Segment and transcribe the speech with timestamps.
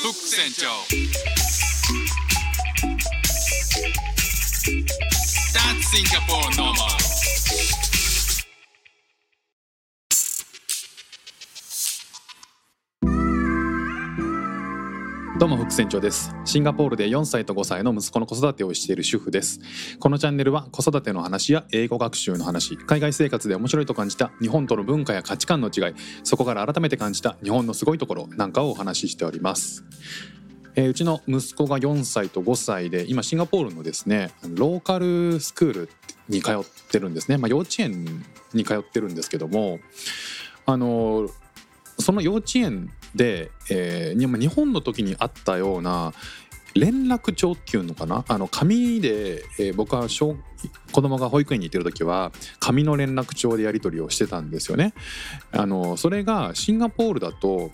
[0.00, 0.68] ック船長
[5.52, 6.99] That's Singapore normal
[15.41, 16.35] どうも副船長です。
[16.45, 19.59] シンガポールで4歳と5歳の息子の子育てをしている主婦です。
[19.99, 29.83] このチャンネルは子育ての話や英語学習の話海外生活で面白いと感じた日本との文化や価値観の違いそこから改めて感じた日本のすごいところなんかをお話ししております。
[30.75, 35.89] えーうちの息子が4歳と5歳で今シンガポールのですねローカルスクール
[36.29, 36.57] に通っ
[36.91, 38.05] てるんですね、まあ、幼稚園
[38.53, 39.79] に通ってるんですけども
[40.67, 41.27] あの
[41.97, 46.13] その幼稚園で、えー日本の時にあったような
[46.73, 48.23] 連絡帳っていうのかな？
[48.29, 50.37] あの紙で、えー僕は小
[50.91, 54.93] 子供が保育園に行ってる時は紙の連絡帳でやり取りをしてたんですよね。
[55.51, 57.71] あのそれがシンガポールだと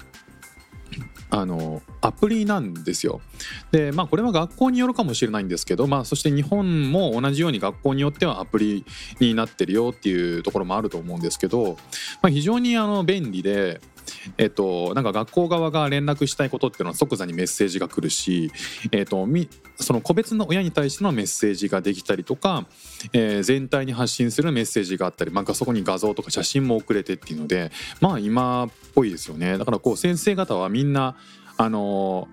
[1.29, 3.19] あのアプリなんですよ。
[3.71, 8.85] でまあこれは学校によるかもしれないんですけど、まあ、そして日本も同じように学校によってはアプリ
[9.19, 11.77] になってるよっていうところもあると思うんですけど、
[12.21, 13.81] まあ、非常にあの便利で。
[14.37, 18.51] えっと、なんか学校側が連絡したいことっていうのは即座にメッセージが来るし、
[18.91, 22.65] えっと、みその個別の親に対してのメッセージができたりとか、
[23.13, 29.57] えー全体に発信するメッセージがあったり、まあ、そこに画像とか写真も送れてっていうのでまあ今っぽいですよね。
[29.57, 31.15] だからこう先生方はみんな
[31.55, 32.27] あの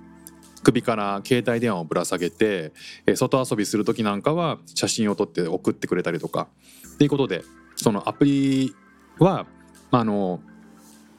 [0.65, 2.73] 首から携帯電話をぶら下げて、
[3.07, 6.49] え外遊びする時なんかは写真を撮って送ってくれたりとか。
[6.95, 7.45] っていうことで
[7.77, 8.75] そのアプリ
[9.19, 9.47] は
[9.91, 10.41] あの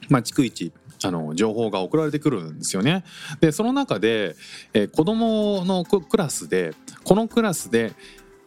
[0.08, 0.72] まあ、逐一
[1.04, 3.04] あの情報が送られてくるんですよね。
[3.40, 4.36] でその中で、
[4.72, 7.92] えー子どものクラスでこのクラスで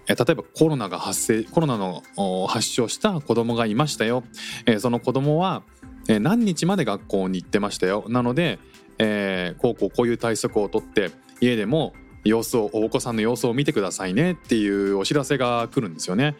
[0.08, 2.02] 例えばコロナが発生コロナの
[2.47, 4.23] 発症した子どもがいましたよ、
[4.66, 5.61] えーその子どもは、
[6.08, 8.58] 何日まで学校に行ってましたよなので、
[8.97, 16.36] えーこうこうこういう対策をとって家でも様子をお子さんの様子を見てくださいねっていうお知らせが来るんですよね。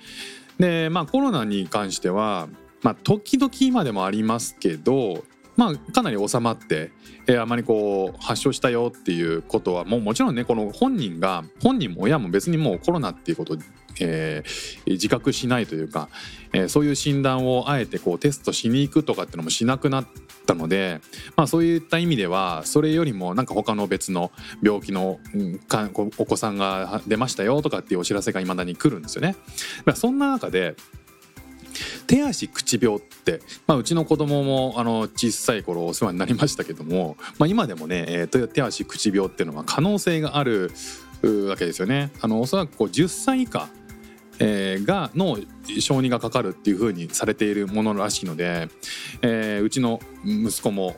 [0.60, 2.50] でまあコロナに関しては
[2.82, 5.24] まあ時々今でもありますけど
[5.60, 6.92] まあかなり収まって、
[7.28, 13.58] えーあまりこう発症したよっていうことはもうもちろんねこの本人が本人も親も別にもうコロナっていうこと、
[14.00, 16.08] えー自覚しないというか、
[16.54, 20.08] えーそういう診断をあえてこうテストしに行くとかっていうのもしなくなっ
[20.48, 21.02] たので、
[21.36, 24.32] まあ、そういった意味ではそれよりもなんか他の別の
[24.64, 29.36] 病気のうんかお子さんが出ましたよとかっていうお知らせが未だに来るんですよね。
[29.86, 30.76] まあそんな中で
[32.08, 40.72] 手足口病って、まあ、うちの子供もあの小さい頃お世話になりましたけども、まあ、今でもね、えーと手足口病っていうのは可能性がある
[41.48, 42.12] わけですよね。
[42.22, 43.70] あのおそらくこう10歳以下
[44.40, 45.38] えーがの
[45.80, 48.70] 小児がかかるっていう風にされているものらしいので、
[49.22, 50.96] えーうちの息子も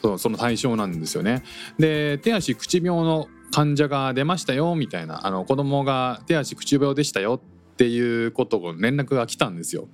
[0.00, 1.42] そうその対象なんですよね。
[1.78, 7.40] で手足口病の患者が出ましたよみたいなあの子供が手足口病でしたよ
[7.74, 9.88] っていうことを連絡が来たんですよ。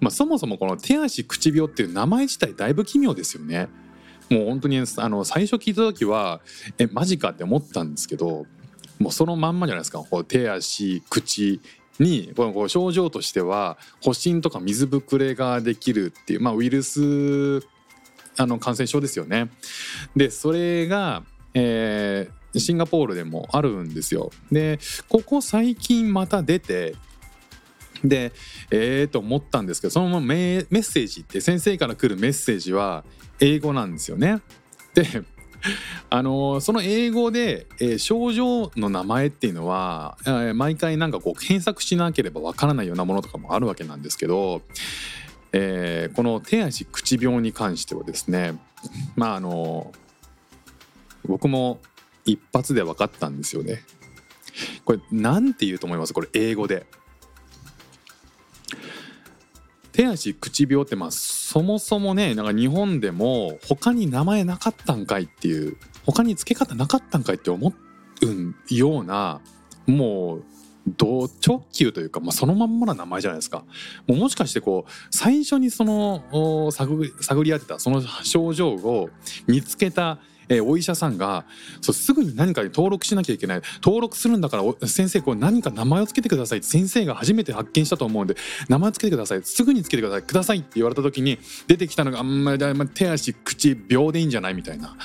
[0.00, 3.68] まあ、そもそもこの手足口病っていう名前自体だいぶ奇妙ですよね。
[4.28, 6.40] もう本当にあの最初聞いた時は
[6.78, 8.46] えマジかって思ったんですけど
[8.98, 11.60] もうそのまんまじゃないですかこう手足口
[11.98, 17.60] にこのこう症状としては発疹とか水ぶくれができるっていう、まあ、ウイルス
[18.36, 19.50] あの感染症ですよね。
[20.16, 21.22] でそれが、
[21.54, 24.30] えーシンガポールでもあるんですよ。
[24.50, 24.78] で
[25.08, 26.94] ここ最近また出て
[28.04, 28.32] で
[28.70, 33.04] えーと思ったんですけどそのままメッセージって先生から来るメッセージは
[33.40, 34.40] 英語なんですよね。
[34.94, 35.04] で
[36.08, 44.62] あのその英語で、えー症状の名前っていうのは、えー毎回なんかこう検索しなければわからないようなものとかもあるわけなんですけど、
[45.52, 48.58] えーこの手足口病に関してはですね
[49.16, 49.92] まああの
[51.26, 51.80] 僕も
[52.30, 53.82] 一発で分かったんですよね。
[54.84, 56.12] これなんて言うと思います？
[56.12, 56.86] これ英語で。
[59.92, 65.76] 手足口病ってまあそもそもねなんか日本でも他に名前なかったんかいっていう
[66.06, 67.74] 他に付け方なかったんかいって思
[68.22, 69.40] うような
[69.86, 70.44] もう
[70.96, 73.64] 同直球というか、まあ、そのまんまな名前じゃないですか
[74.06, 76.94] もうもしかしてこう最初にその探
[77.44, 79.10] り当てたその症状を
[79.48, 80.20] 見つけた
[80.50, 81.46] えーお医者さんが
[81.80, 83.62] そうすぐに何かに登録しなきゃいけない。
[83.82, 88.34] 登録するんだから先生こう何か名前をつけてください先生が初めて発見したと思うんで
[88.68, 89.42] 名前つけてください。
[89.44, 90.22] すぐにつけてください。
[90.22, 91.38] くださいって言われた時に
[91.68, 94.96] 出てきたのがあんまり手足口秒でいいんじゃないみたいな。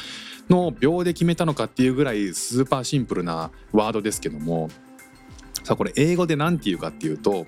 [0.50, 4.70] のを秒で決めたのかっていうぐらいスーパーシンプルなワードですけども。
[5.64, 7.48] さあこれ英語で何て言うかっていうと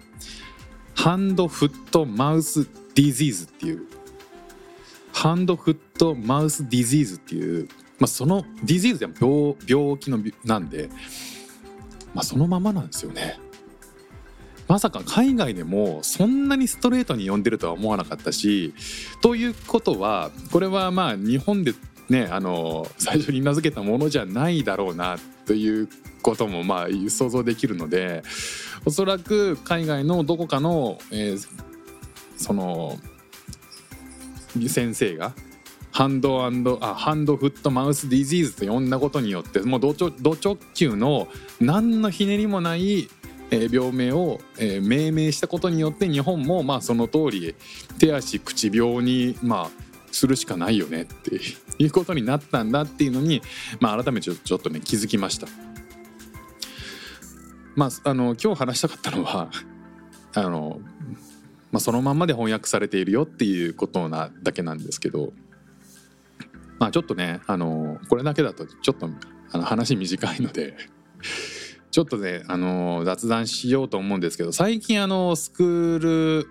[0.95, 3.87] hand foot mouth disease っていう。
[5.13, 7.67] hand foot mouth disease っていう
[7.99, 10.89] まあ、その disease でも病病気のなんで、
[12.13, 13.39] まあ、そのままなんですよね。
[14.67, 18.73] まさか海外でもそんなにストレートに呼んでるとは思わなかったし
[19.21, 21.73] ということはこれはまあ日本で
[22.09, 25.87] ねあの最初に名付けたものじゃないだろうなという
[26.21, 28.23] こともまあ想像できるので
[28.83, 31.67] おそらく海外のどこかの、えー
[32.37, 32.97] その
[34.67, 35.33] 先生が
[35.97, 41.27] ハンドあハンドフットマウスディジーズと呼んだことによってもうド直球の
[41.59, 43.09] 何のひねりもない
[43.49, 47.55] え病名を、え命名したことによって日本もまあその通り
[47.97, 51.39] 手足口病にまあするしかないよねって
[51.79, 53.41] いうことになったんだっていうのに、
[53.79, 55.47] まあ、改めてちょちょっとね気づきました。
[57.75, 59.49] まあ、あの今日話したかったのは
[60.35, 60.79] あの、
[61.71, 65.33] まあ、そのまんまで翻訳されているよっていうことなだけなんですけど、
[66.79, 69.09] まあ、ちょっとねあのこれだけだとちょっと
[69.51, 70.75] あの話短いので
[71.91, 75.99] ちょっとねあの雑談しようと思うんですけど最近あのスクー
[76.43, 76.47] ル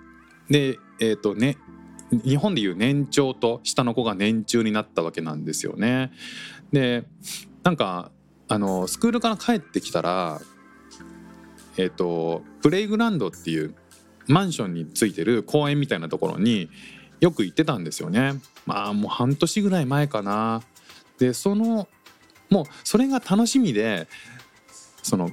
[0.51, 1.59] でえっ、とね
[2.25, 6.13] 日本でいう年長と下の子が年中になったわけなんですよね。
[6.73, 7.05] で
[7.63, 8.11] なんか
[8.49, 10.41] あのスクールから帰ってきたら
[11.77, 13.75] えっ、とプレイグランドっていう
[14.29, 16.71] マンションについてる公園みたいなところに
[17.21, 18.35] よく行ってたんですよね。
[18.67, 20.63] まあもう半年ぐらい前かな。
[21.19, 21.89] でその
[22.51, 24.07] もうそれが楽しみで
[25.03, 25.31] その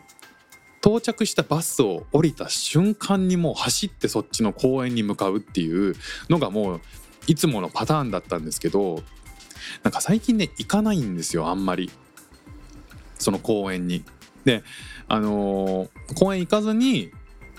[0.82, 5.96] 到着したバスを降りた瞬間にもう走ってそっちの公園に向かうっていう
[6.30, 6.82] のがもう
[7.28, 9.02] いつものパターンだったんですけど
[9.82, 11.90] なんか最近ね行かないんですよあんまり
[13.18, 14.04] その公園に。
[14.44, 14.64] で
[15.08, 17.12] あのー公園行かずに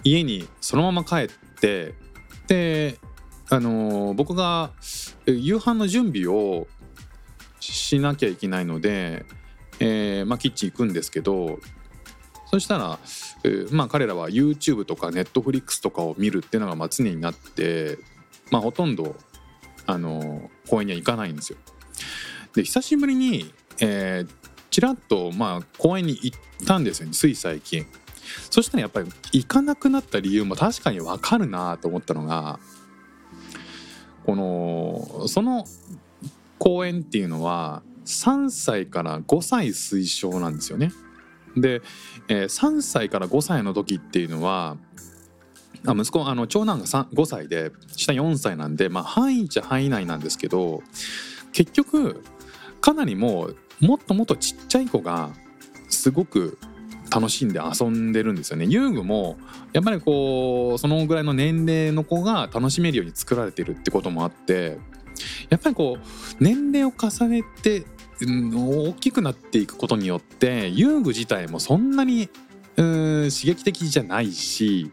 [0.03, 1.29] 家にそのまま帰っ
[1.61, 1.95] て
[2.47, 2.99] で
[3.49, 4.73] あのー僕が
[5.27, 6.67] 夕飯の準備を
[7.61, 9.25] しなきゃいけないので、
[9.81, 11.59] えーまあ、キッチン行くんですけど
[12.47, 12.99] そしたら、
[13.45, 17.99] えーまあ、彼らは YouTube とか Netflix とかを見るっていうのがまあ常になって、
[18.51, 19.17] まあ、ほとんど、
[19.87, 21.59] あの公園には行かないんですよ。
[22.55, 24.45] で久しぶりに、えー
[24.75, 27.87] ちらっと、まあ、公園に行ったんですよねつい最近。
[28.51, 32.59] そしたらやっぱり行かなくなった理由も確かに分かるなと思ったのが
[34.27, 35.65] このその
[36.59, 40.93] 公園っていうのは3歳から5歳推奨なんですよね。
[41.57, 41.83] で、
[42.29, 44.77] えー3歳から5歳の時っていうのは
[45.87, 50.83] あ息子あの長男が5歳で下4歳なんで、まあ、範囲っちゃ範囲内なんですけど
[51.53, 52.25] 結局
[52.81, 55.31] かなりもうもっともっとちっちゃい子が
[55.89, 56.59] すごく
[57.15, 59.37] 楽しんで遊んでるんですよね遊具も
[59.73, 64.79] やっぱりこうそのぐらいの年齢の子が楽しめるように作られてるってこともあって
[65.49, 67.85] やっぱりこう年齢を重ねて、
[68.21, 72.29] 大きくなっていくことによって遊具自体もそんなに
[72.77, 72.85] うん
[73.31, 74.91] 刺激的じゃないし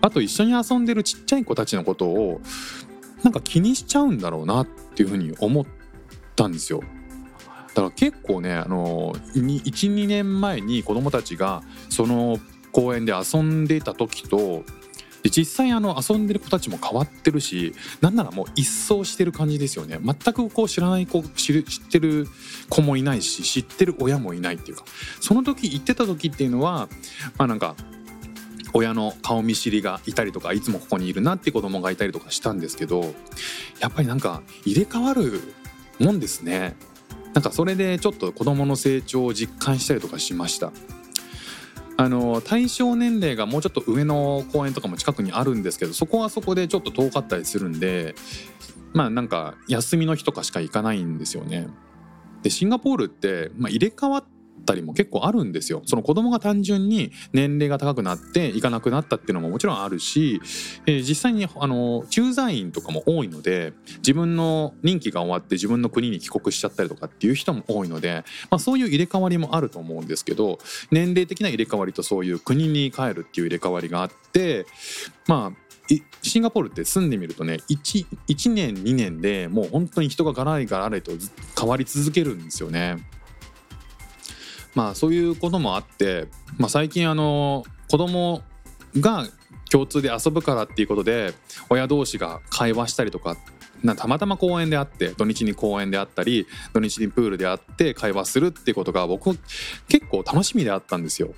[0.00, 2.40] あと一緒に遊んでるちっちゃい子たちのことを
[3.22, 5.64] なんか気にしちゃうんだろうなっていうふうに思っ
[6.34, 6.82] たんですよ。
[7.74, 12.38] だから結構ねあの12年前に子供たちがその
[12.72, 14.64] 公園で遊んでいた時と
[15.22, 19.98] で実際あの遊んでる子たちも変わってるしなんならもう一掃してる感じですよね。
[20.02, 22.26] 全くこう知らない子知る知ってる
[22.68, 24.84] 子もいないし知ってる親もいないっていうか。
[25.20, 26.88] その時行ってた時っていうのは
[27.36, 27.76] まあなんか
[28.72, 33.14] 親の顔見知りがいたりとかいつもここにいるなって子供がいたりとかしたんですけど
[33.80, 35.42] やっぱりなんか入れ替わる
[35.98, 36.76] もんですね。
[37.34, 40.72] なんかそれでちょっと子供の成長を実感したりとかしました。
[41.96, 48.14] あの対象年齢がもうちょっと上の公園とかも近くにあるんですけどそこはそこでちょっと遠かったりするんで
[48.94, 51.68] まあなんか休みの日とかしか行かないんですよね。
[52.42, 54.24] でシンガポールって、まあ、入れ替わっ
[54.70, 60.40] たりも結構あるんですよその子供が単純に年齢が高くなって行かなくなったっていうのももちろんあるし、
[60.86, 70.58] えー実際にあの駐在員とかも多いので自分の任期が終わって自分の国に帰国しちゃったりとかっていう人も多いので、まあ、そういう入れ替わりもあると思うんですけど
[70.90, 74.66] 年齢的な入れ替わりとそういう国に帰るっていう入れ替わりがあって
[75.26, 75.70] まあ
[76.22, 81.12] シンガポールって住んでみるとね 1, 1年2年でもう本当に人がガラリガラリと
[81.58, 82.98] 変わり続けるんですよね。
[84.74, 88.42] まあそういうこともあって、まあ、最近あの子供
[88.98, 89.26] が
[89.70, 91.32] 共通で遊ぶからっていうことで
[91.68, 93.36] 親同士が会話したりとか
[93.82, 99.38] なたまたま公園であって土日に公園であったり土日にプールであって会話するっていうことが僕
[99.88, 101.34] 結構楽しみであったんですよ。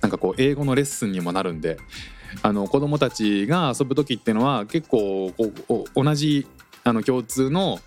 [0.00, 1.78] なんかこう英語のレッスンにもなるんで
[2.42, 6.46] あの子供たちが遊ぶ時っていうのは結構こうお同じ
[6.84, 7.80] あの共通の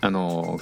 [0.00, 0.58] あの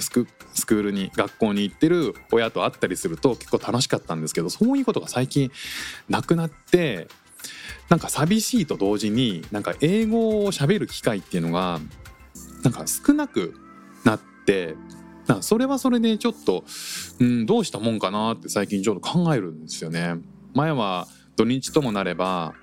[0.53, 5.51] スクールに学校に行ってる親と会ったりすると結構楽しかったんですけどそういうことが最近
[6.09, 7.07] なくなって
[7.89, 11.79] なんか寂しいと同時になんか英語を喋る機会っていうのが
[12.63, 13.53] なんか少なく
[14.03, 14.75] なって
[15.27, 16.63] なそれはそれでちょっと、
[17.19, 20.15] うん、どうしたもんかなって最近ちょっと考えるんですよね。
[20.53, 22.53] 前は土日ともなれば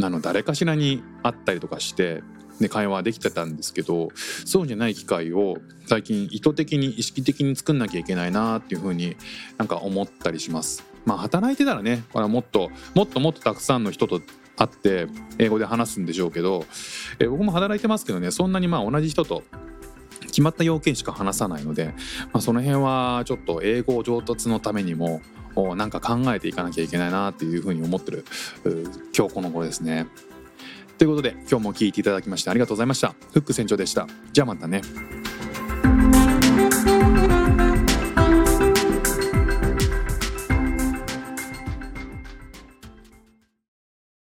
[0.00, 2.22] あの誰かしらに会ったりとかして
[2.60, 4.10] で会話できてたんですけど
[4.44, 5.56] そうじゃない機会を
[5.86, 9.16] 最近意図的に意識的に作んなきゃいけないなっていうふうに
[9.58, 10.84] なんか思ったりします。
[11.04, 14.20] まあ働いてたらねこれはもっともっともっとたくさんの人と
[14.56, 16.66] 会って英語で話すんでしょうけど、
[17.18, 19.42] え僕も働いてますけどねそんなにまあ同じ人と
[20.26, 21.94] 決まった要件しか話さないので、
[22.32, 25.20] まあ、その辺はちょっと英語上達のためにも
[25.76, 28.24] なんか考えていかなきゃいけないなっていうふうに思ってる
[29.16, 30.06] 今日この頃ですね。
[31.02, 33.12] ということで今日も聞いていただきましてありがとうございました。
[33.32, 34.06] フック船長でした。
[34.32, 34.82] じゃあまたね。